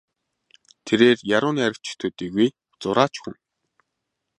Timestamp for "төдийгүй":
1.99-2.47